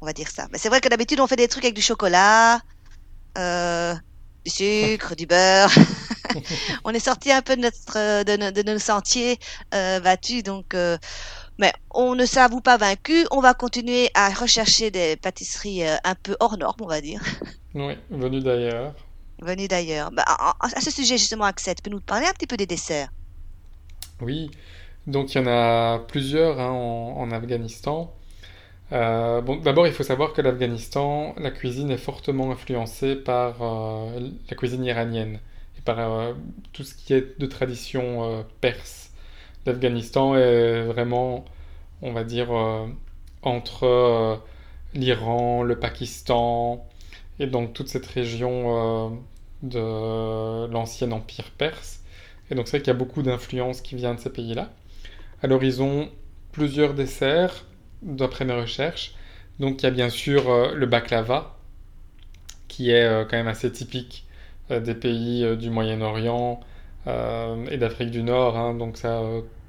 On 0.00 0.06
va 0.06 0.14
dire 0.14 0.30
ça. 0.30 0.48
Mais 0.52 0.58
c'est 0.58 0.68
vrai 0.70 0.80
que 0.80 0.88
d'habitude, 0.88 1.20
on 1.20 1.26
fait 1.26 1.36
des 1.36 1.48
trucs 1.48 1.64
avec 1.64 1.76
du 1.76 1.82
chocolat, 1.82 2.60
euh, 3.38 3.94
du 4.44 4.50
sucre, 4.52 5.16
du 5.16 5.26
beurre. 5.26 5.70
on 6.84 6.92
est 6.92 7.00
sorti 7.00 7.32
un 7.32 7.42
peu 7.42 7.56
de 7.56 7.62
notre, 7.62 7.96
euh, 7.98 8.24
de, 8.24 8.36
nos- 8.36 8.50
de 8.52 8.62
nos 8.62 8.78
sentiers 8.78 9.38
euh, 9.74 10.00
battus, 10.00 10.42
donc. 10.42 10.74
euh, 10.74 10.98
mais 11.58 11.72
on 11.92 12.14
ne 12.16 12.26
s'avoue 12.26 12.60
pas 12.62 12.78
vaincu. 12.78 13.26
On 13.32 13.40
va 13.40 13.54
continuer 13.54 14.10
à 14.14 14.30
rechercher 14.30 14.90
des 14.90 15.16
pâtisseries 15.16 15.84
un 15.86 16.14
peu 16.22 16.36
hors 16.40 16.58
normes, 16.58 16.76
on 16.82 16.88
va 16.88 17.00
dire, 17.02 17.22
Oui, 17.74 17.96
venu 18.10 18.40
d'ailleurs. 18.40 19.05
Venues 19.40 19.68
d'ailleurs. 19.68 20.10
Bah, 20.10 20.24
à, 20.26 20.80
ce 20.80 20.90
sujet 20.90 21.18
justement, 21.18 21.44
Axel, 21.44 21.74
tu 21.74 21.82
peux 21.82 21.90
nous 21.90 22.00
parler 22.00 22.26
un 22.26 22.32
petit 22.32 22.46
peu 22.46 22.56
des 22.56 22.66
desserts? 22.66 23.08
Oui, 24.20 24.50
donc 25.06 25.34
il 25.34 25.38
y 25.38 25.44
en 25.44 25.46
a 25.46 25.98
plusieurs 25.98 26.58
hein, 26.60 26.70
en, 26.70 27.30
Afghanistan. 27.30 28.12
Euh, 28.92 29.40
bon, 29.40 29.56
d'abord, 29.56 29.86
il 29.86 29.92
faut 29.92 30.04
savoir 30.04 30.32
que 30.32 30.40
l'Afghanistan, 30.40 31.34
la 31.38 31.50
cuisine 31.50 31.90
est 31.90 31.98
fortement 31.98 32.50
influencée 32.52 33.16
par 33.16 33.62
euh, 33.62 34.20
la 34.48 34.56
cuisine 34.56 34.84
iranienne 34.84 35.40
et 35.76 35.80
par 35.82 35.98
euh, 35.98 36.32
tout 36.72 36.84
ce 36.84 36.94
qui 36.94 37.12
est 37.12 37.38
de 37.38 37.46
tradition 37.46 38.44
perse. 38.60 39.10
L'Afghanistan 39.66 40.36
est 40.36 40.84
vraiment, 40.84 41.44
on 42.00 42.12
va 42.12 42.22
dire, 42.22 42.48
entre 43.42 44.40
l'Iran, 44.94 45.62
le 45.62 45.78
Pakistan 45.78 46.86
et 47.38 47.46
donc 47.46 47.72
toute 47.74 47.88
cette 47.88 48.06
région 48.06 49.10
euh, 49.12 49.16
de 49.62 50.72
l'ancien 50.72 51.10
empire 51.12 51.50
perse. 51.56 52.00
Et 52.50 52.54
donc 52.54 52.68
c'est 52.68 52.78
vrai 52.78 52.80
qu'il 52.80 52.88
y 52.92 52.96
a 52.96 52.98
beaucoup 52.98 53.22
d'influence 53.22 53.80
qui 53.80 53.96
vient 53.96 54.14
de 54.14 54.20
ces 54.20 54.30
pays-là. 54.30 54.70
Ils 55.62 55.82
ont 55.82 56.08
plusieurs 56.52 56.94
desserts, 56.94 57.66
d'après 58.02 58.44
mes 58.44 58.54
recherches. 58.54 59.14
Donc 59.60 59.82
il 59.82 59.84
y 59.84 59.88
a 59.88 59.90
bien 59.92 60.10
sûr 60.10 60.50
euh, 60.50 60.74
le 60.74 60.86
baklava, 60.86 61.56
qui 62.68 62.90
est 62.90 63.04
euh, 63.04 63.24
quand 63.24 63.36
même 63.36 63.48
assez 63.48 63.70
typique 63.72 64.24
des 64.68 64.96
pays 64.96 65.56
du 65.56 65.70
Moyen-Orient 65.70 66.58
et 67.06 67.76
d'Afrique 67.78 68.10
du 68.10 68.24
Nord. 68.24 68.56
hein. 68.56 68.74
Donc 68.74 68.96
ça, 68.96 69.22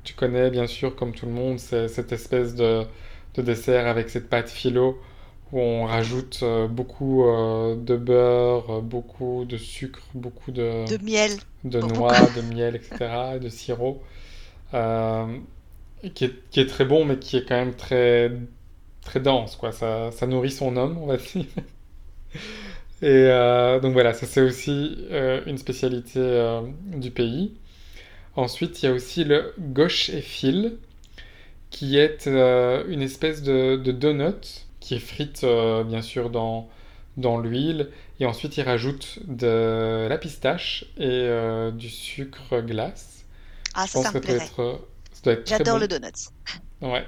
tu 0.04 0.16
connais 0.16 0.50
bien 0.50 0.66
sûr 0.66 0.96
comme 0.96 1.14
tout 1.14 1.28
le 1.28 1.34
monde, 1.34 1.60
cette 1.60 2.12
espèce 2.12 2.56
de, 2.56 2.84
de 3.36 3.42
dessert 3.44 3.86
avec 3.88 4.10
cette 4.10 4.28
pâte 4.28 4.50
phyllo 4.50 5.00
où 5.52 5.60
on 5.60 5.86
rajoute 5.86 6.40
euh, 6.44 6.68
beaucoup 6.68 7.26
euh, 7.26 7.76
de 7.76 7.96
beurre, 7.96 8.70
euh, 8.80 8.82
beaucoup 8.82 9.46
de 9.46 9.58
sucre, 9.58 10.02
beaucoup 10.14 10.52
de 10.52 10.86
De 10.88 11.04
miel. 11.04 11.32
de 11.64 11.80
noix, 11.82 12.14
de 12.36 12.42
miel, 12.42 12.76
etc., 12.76 13.36
et 13.36 13.40
de 13.40 13.50
sirop, 13.50 14.04
euh, 14.74 15.38
qui 16.16 16.26
est, 16.26 16.50
qui 16.52 16.60
est 16.60 16.68
très 16.68 16.86
bon, 16.86 17.06
mais 17.06 17.20
qui 17.20 17.38
est 17.38 17.46
quand 17.48 17.56
même 17.56 17.76
très, 17.76 18.32
très 19.02 19.20
dense, 19.22 19.56
quoi. 19.56 19.72
Ça, 19.72 20.12
ça 20.12 20.28
nourrit 20.28 20.52
son 20.52 20.78
homme, 20.78 20.98
on 21.00 21.08
va 21.08 21.18
dire. 21.18 21.46
Et 23.02 23.08
euh, 23.08 23.80
donc 23.80 23.94
voilà, 23.94 24.14
ça 24.14 24.26
c'est 24.26 24.42
aussi 24.42 24.98
euh, 25.12 25.42
une 25.46 25.58
spécialité 25.60 26.20
du 26.96 27.12
pays. 27.12 27.54
Ensuite, 28.36 28.82
il 28.82 28.88
y 28.88 28.90
a 28.90 28.94
aussi 28.94 29.24
le 29.24 29.54
gauche 29.60 30.10
et 30.10 30.22
fil, 30.22 30.78
qui 31.70 31.98
est 31.98 32.28
une 32.28 33.02
espèce 33.02 33.44
de, 33.44 33.78
de 33.78 33.92
donut 33.92 34.67
qui 34.88 34.96
est 34.96 35.00
frite 35.00 35.44
euh, 35.44 35.84
bien 35.84 36.02
sûr 36.02 36.30
dans, 36.30 36.70
dans 37.18 37.38
l'huile 37.38 37.90
et 38.22 38.26
ensuite 38.26 38.56
ils 38.56 38.64
rajoutent 38.64 39.20
de 39.28 40.08
la 40.10 40.18
pistache 40.18 40.86
et 40.96 41.10
euh, 41.26 41.72
du 41.72 41.90
sucre 41.90 42.62
glace. 42.62 43.26
Ah, 43.74 43.86
ça, 43.86 44.02
ça 44.02 44.14
me 44.14 44.22
plairait. 44.22 44.46
être, 44.46 44.80
ça 45.12 45.32
J'adore 45.46 45.76
bon. 45.76 45.82
le 45.82 45.88
donuts. 45.90 46.30
Ouais. 46.82 47.06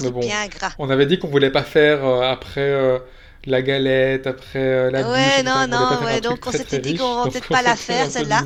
Mais 0.00 0.10
bon, 0.10 0.20
Bien 0.20 0.48
gras. 0.48 0.72
on 0.78 0.88
avait 0.88 1.04
dit 1.04 1.18
qu'on 1.18 1.28
voulait 1.28 1.50
pas 1.50 1.62
faire 1.62 2.02
euh, 2.06 2.22
après 2.22 3.02
la 3.44 3.60
galette, 3.60 4.26
après 4.26 4.90
la 4.90 5.10
Ouais, 5.10 5.42
non, 5.42 5.66
non, 5.68 6.02
ouais. 6.02 6.22
Donc 6.22 6.46
on 6.46 6.52
s'était 6.52 6.78
dit 6.78 6.96
qu'on 6.96 7.24
donc 7.24 7.32
peut-être 7.32 7.48
pas 7.48 7.60
la 7.60 7.76
faire 7.76 8.10
celle-là. 8.10 8.42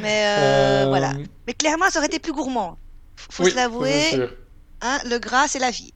Mais 0.00 0.86
voilà. 0.86 1.12
Mais 1.46 1.52
clairement, 1.52 1.90
ça 1.90 1.98
aurait 1.98 2.06
été 2.06 2.20
plus 2.20 2.32
gourmand. 2.32 2.78
Faut 3.16 3.44
se 3.44 3.50
oui, 3.50 3.54
l'avouer, 3.54 4.28
hein, 4.80 4.98
le 5.04 5.18
gras, 5.18 5.46
c'est 5.46 5.58
la 5.58 5.70
vie. 5.70 5.92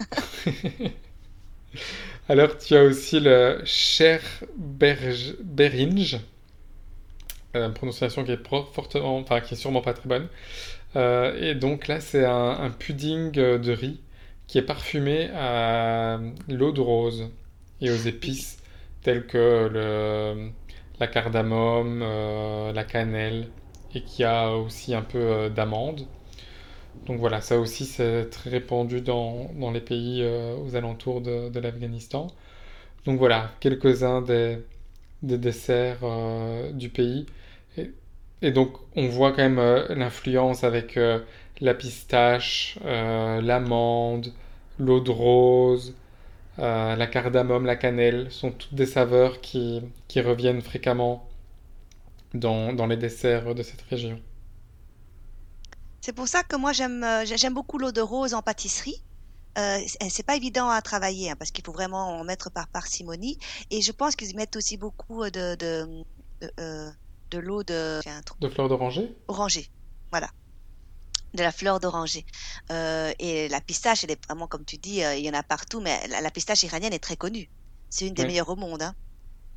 Alors, 2.28 2.58
tu 2.58 2.74
as 2.76 2.82
aussi 2.82 3.20
le 3.20 3.60
Cher 3.64 4.20
Beringe, 4.56 6.18
euh, 7.54 7.68
prononciation 7.70 8.24
qui 8.24 8.32
est 8.32 8.48
fortement, 8.48 9.18
enfin, 9.18 9.40
qui 9.40 9.54
est 9.54 9.56
sûrement 9.56 9.80
pas 9.80 9.94
très 9.94 10.08
bonne. 10.08 10.28
Euh, 10.96 11.38
et 11.40 11.54
donc 11.54 11.88
là, 11.88 12.00
c'est 12.00 12.24
un, 12.24 12.70
pudding 12.70 13.30
de 13.32 13.72
riz 13.72 14.00
qui 14.46 14.58
est 14.58 14.62
parfumé 14.62 15.30
à 15.34 16.18
l'eau 16.48 16.72
de 16.72 16.80
rose 16.80 17.30
et 17.80 17.90
aux 17.90 17.96
épices 17.96 18.58
telles 19.02 19.26
que 19.26 20.50
la 20.98 21.06
cardamome, 21.06 22.00
euh, 22.02 22.72
la 22.72 22.84
cannelle 22.84 23.48
et 23.94 24.02
qui 24.02 24.24
a 24.24 24.50
aussi 24.52 24.94
un 24.94 25.02
peu 25.02 25.50
d'amande. 25.50 26.06
Donc 27.06 27.20
voilà, 27.20 27.40
ça 27.40 27.58
aussi 27.58 27.84
c'est 27.86 28.28
très 28.30 28.50
répandu 28.50 29.00
dans, 29.00 29.48
les 29.72 29.80
pays 29.80 30.22
euh, 30.22 30.56
aux 30.56 30.74
alentours 30.76 31.20
de, 31.20 31.58
l'Afghanistan. 31.60 32.28
Donc 33.06 33.18
voilà, 33.18 33.52
quelques-uns 33.60 34.22
des, 34.22 34.58
des 35.22 35.38
desserts 35.38 36.00
euh, 36.02 36.72
du 36.72 36.88
pays. 36.90 37.26
Et, 38.42 38.50
donc 38.52 38.72
on 38.96 39.08
voit 39.08 39.30
quand 39.32 39.42
même 39.42 39.58
euh, 39.58 39.94
l'influence 39.94 40.64
avec 40.64 40.98
la 41.60 41.74
pistache, 41.74 42.78
l'amande, 42.84 44.32
l'eau 44.78 45.00
de 45.00 45.10
rose, 45.10 45.94
la 46.58 47.06
cardamome, 47.06 47.66
la 47.66 47.76
cannelle, 47.76 48.30
sont 48.30 48.50
toutes 48.52 48.74
des 48.74 48.86
saveurs 48.86 49.40
qui, 49.40 49.82
qui 50.08 50.20
reviennent 50.20 50.62
fréquemment 50.62 51.28
dans, 52.34 52.72
dans 52.74 52.86
les 52.86 52.96
desserts 52.96 53.54
de 53.54 53.62
cette 53.62 53.82
région. 53.82 54.20
C'est 56.00 56.12
pour 56.12 56.28
ça 56.28 56.42
que 56.44 56.56
moi 56.56 56.72
j'aime 56.72 57.02
euh, 57.04 57.24
j'ai- 57.24 57.36
j'aime 57.38 57.54
beaucoup 57.54 57.78
l'eau 57.78 57.92
de 57.92 58.00
rose 58.00 58.34
en 58.34 58.42
pâtisserie. 58.42 59.04
Euh, 59.58 59.80
c'est 60.10 60.22
pas 60.24 60.36
évident 60.36 60.68
à 60.70 60.82
travailler 60.82 61.30
hein, 61.30 61.36
parce 61.38 61.50
qu'il 61.50 61.64
faut 61.66 61.72
vraiment 61.72 62.08
en 62.20 62.24
mettre 62.24 62.50
par 62.50 62.68
parcimonie. 62.68 63.38
Et 63.70 63.82
je 63.82 63.92
pense 63.92 64.16
qu'ils 64.16 64.36
mettent 64.36 64.56
aussi 64.56 64.76
beaucoup 64.78 65.22
euh, 65.24 65.30
de 65.30 65.56
de 65.56 66.04
de, 66.42 66.52
euh, 66.60 66.90
de 67.32 67.38
l'eau 67.38 67.64
de 67.64 68.00
De 68.40 68.48
fleurs 68.48 68.68
d'oranger? 68.68 69.16
orangée. 69.28 69.68
Voilà, 70.12 70.30
de 71.34 71.42
la 71.42 71.52
fleur 71.52 71.80
d'oranger. 71.80 72.24
Euh, 72.70 73.12
et 73.18 73.48
la 73.48 73.60
pistache, 73.60 74.04
elle 74.04 74.10
est 74.12 74.24
vraiment 74.26 74.46
comme 74.48 74.64
tu 74.64 74.78
dis, 74.78 75.04
euh, 75.04 75.14
il 75.16 75.24
y 75.24 75.30
en 75.30 75.34
a 75.34 75.42
partout, 75.42 75.80
mais 75.80 76.06
la, 76.08 76.20
la 76.20 76.30
pistache 76.30 76.62
iranienne 76.62 76.92
est 76.92 76.98
très 77.02 77.16
connue. 77.16 77.48
C'est 77.90 78.06
une 78.08 78.14
des 78.14 78.24
meilleures 78.24 78.48
au 78.48 78.56
monde, 78.56 78.82
hein. 78.82 78.94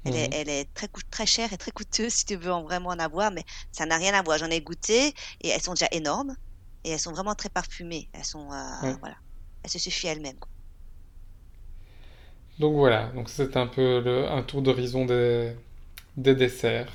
Elle 0.05 0.15
est, 0.15 0.27
Mhm. 0.27 0.33
elle 0.33 0.49
est 0.49 0.73
très, 0.73 0.87
très 1.11 1.25
chère 1.25 1.53
et 1.53 1.57
très 1.57 1.71
coûteuse 1.71 2.13
si 2.13 2.25
tu 2.25 2.35
veux 2.35 2.51
en 2.53 2.63
vraiment 2.63 2.89
en 2.89 2.99
avoir, 2.99 3.31
mais 3.31 3.43
ça 3.71 3.85
n'a 3.85 3.97
rien 3.97 4.13
à 4.13 4.21
voir. 4.23 4.37
J'en 4.37 4.49
ai 4.49 4.61
goûté 4.61 5.13
et 5.41 5.49
elles 5.49 5.61
sont 5.61 5.73
déjà 5.73 5.87
énormes 5.91 6.35
et 6.83 6.91
elles 6.91 6.99
sont 6.99 7.11
vraiment 7.13 7.35
très 7.35 7.49
parfumées. 7.49 8.09
Elles 8.13 8.25
sont, 8.25 8.51
euh, 8.51 8.65
Ouais. 8.81 8.97
voilà, 9.01 9.15
elles 9.63 9.69
se 9.71 9.79
suffisent 9.79 10.09
elles-mêmes. 10.11 10.39
Donc 12.59 12.75
voilà, 12.75 13.07
donc 13.15 13.29
c'est 13.29 13.55
un 13.57 13.67
peu 13.67 14.01
le- 14.01 14.27
un 14.29 14.43
tour 14.43 14.61
d'horizon 14.61 15.05
des, 15.05 15.53
des 16.17 16.35
desserts. 16.35 16.91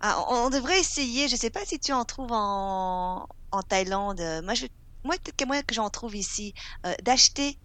Ah, 0.00 0.24
on, 0.28 0.46
on 0.46 0.50
devrait 0.50 0.80
essayer. 0.80 1.28
Je 1.28 1.36
sais 1.36 1.50
pas 1.50 1.64
si 1.64 1.78
tu 1.80 1.92
en 1.92 2.04
trouves 2.04 2.32
en, 2.32 3.26
en 3.50 3.62
Thaïlande. 3.62 4.20
Moi, 4.44 4.54
je, 4.54 4.66
moi 5.04 5.16
peut-être 5.18 5.36
que 5.36 5.44
moi 5.44 5.62
que 5.62 5.74
j'en 5.74 5.90
trouve 5.90 6.16
ici, 6.16 6.54
euh, 6.86 6.94
d'acheter 7.02 7.58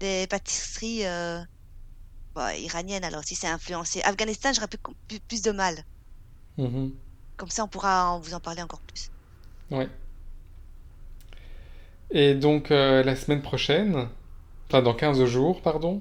des 0.00 0.26
pâtisseries 0.28 1.06
euh, 1.06 1.42
bah, 2.40 2.56
iraniennes. 2.56 3.04
Alors 3.04 3.22
si 3.22 3.34
c'est 3.34 3.48
influencé, 3.48 4.00
Afghanistan, 4.02 4.50
j'aurais 4.54 4.68
plus, 5.28 5.42
de 5.42 5.50
mal. 5.50 5.74
Mhm. 6.56 6.92
Comme 7.36 7.50
ça, 7.50 7.64
on 7.64 7.68
pourra 7.68 8.18
vous 8.22 8.32
en 8.32 8.40
parler 8.40 8.62
encore 8.62 8.80
plus. 8.80 9.10
Ouais. 9.70 9.88
Et 12.10 12.34
donc 12.34 12.70
euh, 12.70 13.02
la 13.02 13.14
semaine 13.14 13.42
prochaine, 13.42 14.08
enfin 14.66 14.80
dans 14.80 14.94
15 14.94 15.22
jours, 15.26 15.60
pardon, 15.60 16.00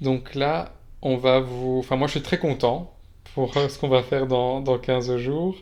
donc 0.00 0.34
là, 0.34 0.72
on 1.00 1.16
va 1.16 1.38
vous... 1.38 1.78
Enfin 1.78 1.94
moi 1.96 2.08
je 2.08 2.12
suis 2.12 2.22
très 2.22 2.38
content 2.38 2.92
pour 3.34 3.56
euh, 3.56 3.68
ce 3.72 3.78
qu'on 3.78 3.88
va 3.88 4.02
faire 4.02 4.26
dans, 4.26 4.60
dans 4.60 4.78
15 4.78 5.16
jours, 5.18 5.56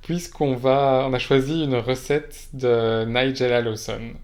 puisqu'on 0.00 0.56
va... 0.56 1.06
On 1.06 1.12
a 1.12 1.18
choisi 1.18 1.64
une 1.64 1.76
recette 1.76 2.48
de 2.54 3.04
Nigella 3.04 3.60
Lawson. 3.60 4.14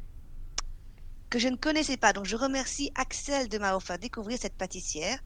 Que 1.33 1.39
je 1.39 1.49
ne 1.49 1.57
connaissais 1.57 1.97
pas. 1.97 2.13
Donc, 2.13 2.27
je 2.27 2.37
remercie 2.37 2.93
Axel 2.95 3.49
de 3.49 3.57
m'avoir 3.57 3.83
fait 3.83 3.99
découvrir 3.99 4.39
cette 4.39 4.55
pâtissière. 4.55 5.19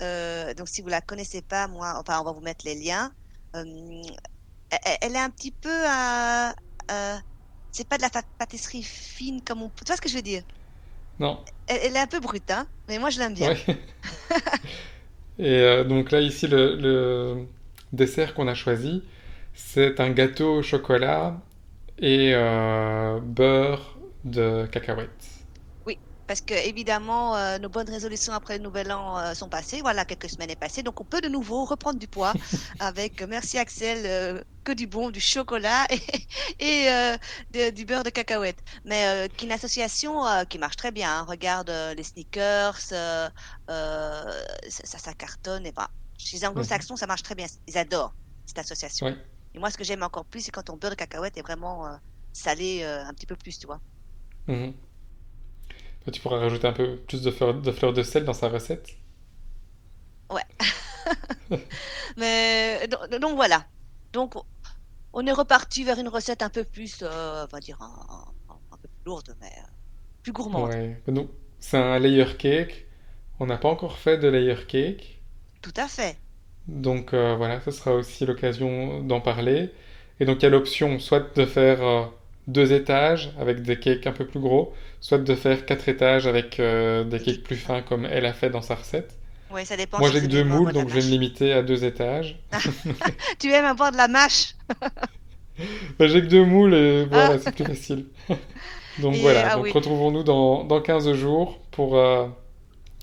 Euh, 0.00 0.52
donc, 0.54 0.68
si 0.68 0.82
vous 0.82 0.88
la 0.88 1.00
connaissez 1.00 1.40
pas, 1.40 1.68
moi, 1.68 1.94
enfin, 2.00 2.20
on 2.20 2.24
va 2.24 2.32
vous 2.32 2.40
mettre 2.40 2.64
les 2.64 2.74
liens. 2.74 3.12
Euh, 3.54 3.62
elle, 4.70 4.98
elle 5.02 5.14
est 5.14 5.20
un 5.20 5.30
petit 5.30 5.52
peu, 5.52 5.68
euh, 5.70 6.50
euh, 6.90 7.16
c'est 7.70 7.86
pas 7.86 7.96
de 7.96 8.02
la 8.02 8.10
pâtisserie 8.38 8.82
fine 8.82 9.40
comme 9.42 9.62
on 9.62 9.68
peut. 9.68 9.84
Tu 9.84 9.90
vois 9.90 9.96
ce 9.96 10.00
que 10.00 10.08
je 10.08 10.16
veux 10.16 10.22
dire? 10.22 10.42
Non? 11.20 11.38
Elle, 11.68 11.78
elle 11.84 11.96
est 11.96 12.00
un 12.00 12.08
peu 12.08 12.18
brute, 12.18 12.50
hein, 12.50 12.66
mais 12.88 12.98
moi, 12.98 13.10
je 13.10 13.20
l'aime 13.20 13.34
bien. 13.34 13.50
Ouais. 13.50 13.64
Et 15.38 15.60
euh, 15.60 15.84
donc 15.84 16.10
là, 16.10 16.20
ici, 16.20 16.48
le, 16.48 16.74
le 16.74 17.46
dessert 17.92 18.34
qu'on 18.34 18.48
a 18.48 18.54
choisi, 18.54 19.04
c'est 19.54 20.00
un 20.00 20.10
gâteau 20.10 20.56
au 20.56 20.62
chocolat 20.62 21.40
et 21.98 22.32
beurre 23.22 23.96
de 24.24 24.66
cacahuètes. 24.66 25.31
Parce 26.32 26.40
que 26.40 26.54
évidemment, 26.54 27.36
euh, 27.36 27.58
nos 27.58 27.68
bonnes 27.68 27.90
résolutions 27.90 28.32
après 28.32 28.56
le 28.56 28.64
Nouvel 28.64 28.90
An 28.90 29.18
euh, 29.18 29.34
sont 29.34 29.50
passées. 29.50 29.82
Voilà, 29.82 30.06
quelques 30.06 30.30
semaines 30.30 30.48
est 30.48 30.56
passées, 30.56 30.82
donc 30.82 30.98
on 30.98 31.04
peut 31.04 31.20
de 31.20 31.28
nouveau 31.28 31.66
reprendre 31.66 31.98
du 31.98 32.08
poids 32.08 32.32
avec, 32.78 33.20
euh, 33.20 33.26
merci 33.28 33.58
Axel, 33.58 34.42
que 34.64 34.72
du 34.72 34.86
bon, 34.86 35.10
du 35.10 35.20
chocolat 35.20 35.86
et, 36.58 36.86
et 36.86 36.90
euh, 36.90 37.18
de- 37.50 37.68
du 37.68 37.84
beurre 37.84 38.02
de 38.02 38.08
cacahuète. 38.08 38.62
Mais 38.86 39.04
euh, 39.08 39.28
qui 39.28 39.44
une 39.44 39.52
association 39.52 40.26
euh, 40.26 40.44
qui 40.44 40.56
marche 40.56 40.76
très 40.76 40.90
bien. 40.90 41.18
hein. 41.18 41.26
Regarde 41.28 41.68
les 41.68 42.02
sneakers, 42.02 42.78
ça, 42.78 43.30
ça, 44.70 45.12
cartonne. 45.12 45.66
Et 45.66 45.72
ben, 45.72 45.86
chez 46.16 46.38
les 46.38 46.46
anglo-saxons, 46.46 46.96
ça 46.96 47.06
marche 47.06 47.22
très 47.24 47.34
bien. 47.34 47.46
Ils 47.66 47.76
adorent 47.76 48.16
cette 48.46 48.60
association. 48.60 49.04
Ouais. 49.04 49.16
Et 49.52 49.58
moi, 49.58 49.70
ce 49.70 49.76
que 49.76 49.84
j'aime 49.84 50.02
encore 50.02 50.24
plus, 50.24 50.40
c'est 50.40 50.50
quand 50.50 50.62
ton 50.62 50.78
beurre 50.78 50.92
de 50.92 50.96
cacahuète 50.96 51.36
est 51.36 51.42
vraiment 51.42 51.94
salé 52.32 52.84
un 52.84 53.12
petit 53.12 53.26
peu 53.26 53.36
plus, 53.36 53.58
tu 53.58 53.66
vois. 53.66 53.80
Mhm. 54.46 54.91
Toi, 56.04 56.12
tu 56.12 56.20
pourras 56.20 56.38
rajouter 56.38 56.66
un 56.68 56.72
peu 56.72 56.96
plus 56.98 57.22
de 57.22 57.30
fleurs 57.30 57.54
de, 57.94 58.02
sel 58.02 58.24
dans 58.24 58.32
sa 58.34 58.48
recette. 58.48 58.96
Ouais. 60.30 60.44
Mais 62.16 62.86
donc, 62.88 63.20
donc 63.20 63.36
voilà. 63.36 63.66
Donc 64.12 64.34
on 65.12 65.26
est 65.26 65.32
reparti 65.32 65.84
vers 65.84 65.98
une 65.98 66.08
recette 66.08 66.42
un 66.42 66.50
peu 66.50 66.64
plus, 66.64 67.00
euh, 67.02 67.44
on 67.44 67.48
va 67.54 67.60
dire, 67.60 67.80
un, 67.82 68.06
un- 68.50 68.54
un 68.72 68.76
peu 68.78 68.88
plus 68.88 69.04
lourde, 69.06 69.36
mais 69.40 69.48
euh, 69.48 69.66
plus 70.22 70.32
gourmande. 70.32 70.74
Ouais. 70.74 71.02
Donc, 71.08 71.30
c'est 71.60 71.78
un 71.78 71.98
layer 71.98 72.36
cake. 72.38 72.86
On 73.40 73.46
n'a 73.46 73.58
pas 73.58 73.68
encore 73.68 73.98
fait 73.98 74.18
de 74.18 74.28
layer 74.28 74.56
cake. 74.68 75.22
Tout 75.62 75.72
à 75.76 75.88
fait. 75.88 76.18
Donc 76.68 77.12
euh, 77.14 77.34
voilà, 77.36 77.60
ce 77.60 77.70
sera 77.70 77.94
aussi 77.94 78.24
l'occasion 78.26 79.02
d'en 79.02 79.20
parler. 79.20 79.70
Et 80.20 80.24
donc 80.24 80.38
il 80.38 80.42
y 80.44 80.46
a 80.46 80.50
l'option 80.50 80.98
soit 80.98 81.34
de 81.36 81.44
faire 81.44 81.82
euh, 81.82 82.04
deux 82.46 82.72
étages 82.72 83.32
avec 83.38 83.62
des 83.62 83.78
cakes 83.78 84.06
un 84.06 84.12
peu 84.12 84.26
plus 84.26 84.40
gros, 84.40 84.72
soit 85.00 85.18
de 85.18 85.34
faire 85.34 85.64
quatre 85.64 85.88
étages 85.88 86.26
avec 86.26 86.58
euh, 86.58 87.04
des 87.04 87.20
cakes 87.20 87.42
plus 87.42 87.56
fins. 87.56 87.82
comme 87.82 88.04
elle 88.06 88.26
a 88.26 88.32
fait 88.32 88.50
dans 88.50 88.62
sa 88.62 88.74
recette. 88.74 89.14
Oui, 89.50 89.66
ça 89.66 89.76
dépend 89.76 89.98
Moi 89.98 90.10
j'ai 90.10 90.22
que 90.22 90.26
deux 90.26 90.44
moules, 90.44 90.72
donc 90.72 90.88
je 90.88 90.94
vais 90.94 91.02
me 91.02 91.10
limiter 91.10 91.52
à 91.52 91.62
deux 91.62 91.84
étages. 91.84 92.38
Tu 93.38 93.50
aimes 93.52 93.66
avoir 93.66 93.92
de 93.92 93.96
la 93.96 94.08
mâche? 94.08 94.54
Ben, 95.98 96.08
j'ai 96.08 96.22
que 96.22 96.26
deux 96.26 96.44
moules 96.46 96.74
et 96.74 97.02
Ah, 97.02 97.06
voilà, 97.10 97.38
c'est 97.38 97.54
plus 97.54 97.66
facile. 97.66 98.06
Donc 98.98 99.14
et, 99.14 99.20
voilà, 99.20 99.50
ah 99.50 99.54
donc 99.56 99.64
oui. 99.64 99.70
retrouvons-nous 99.70 100.22
dans, 100.22 100.64
dans 100.64 100.80
15 100.80 101.12
jours 101.12 101.60
pour 101.70 101.98
euh, 101.98 102.26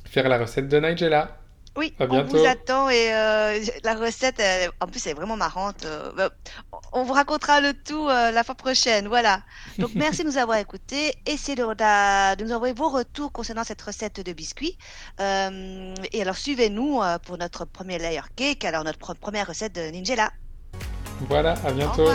faire 0.05 0.27
la 0.27 0.39
recette 0.39 0.67
de 0.67 0.79
Nigella. 0.79 1.38
Oui, 1.79 1.93
À 1.99 2.03
on 2.03 2.23
vous 2.25 2.45
attend 2.45 2.89
et 2.89 3.13
euh, 3.13 3.59
la 3.85 3.95
recette, 3.95 4.39
elle- 4.39 4.69
en 4.81 4.87
plus, 4.87 5.05
elle 5.05 5.13
est 5.13 5.15
vraiment 5.15 5.37
marrante. 5.37 5.85
euh, 5.85 6.11
bah, 6.17 6.29
on 6.91 7.03
vous 7.03 7.13
racontera 7.13 7.61
le 7.61 7.73
tout 7.73 8.07
euh, 8.09 8.31
la 8.31 8.43
fois 8.43 8.55
prochaine. 8.55 9.07
Voilà. 9.07 9.41
Donc, 9.77 9.91
merci 9.95 10.23
de 10.23 10.27
nous 10.27 10.37
avoir 10.37 10.57
écoutés. 10.57 11.13
Essayez 11.25 11.55
de, 11.55 11.63
de 11.63 12.43
nous 12.43 12.51
envoyer 12.51 12.73
vos 12.73 12.89
retours 12.89 13.31
concernant 13.31 13.63
cette 13.63 13.81
recette 13.81 14.19
de 14.19 14.33
biscuits. 14.33 14.77
Et 15.19 16.21
alors, 16.21 16.35
suivez-nous 16.35 16.99
pour 17.25 17.37
notre 17.37 17.63
premier 17.65 17.97
layer 17.97 18.21
cake, 18.35 18.65
alors 18.65 18.83
notre 18.83 18.99
pre- 18.99 19.15
première 19.15 19.47
recette 19.47 19.73
de 19.75 19.81
Nigella. 19.89 20.31
Voilà, 21.29 21.53
à 21.65 21.71
bientôt. 21.71 22.09